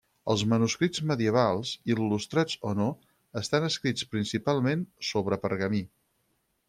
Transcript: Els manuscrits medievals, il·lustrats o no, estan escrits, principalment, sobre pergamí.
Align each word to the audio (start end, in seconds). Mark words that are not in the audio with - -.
Els 0.33 0.43
manuscrits 0.51 1.01
medievals, 1.09 1.73
il·lustrats 1.95 2.57
o 2.69 2.71
no, 2.79 2.87
estan 3.43 3.69
escrits, 3.71 4.09
principalment, 4.15 4.87
sobre 5.11 5.39
pergamí. 5.45 5.83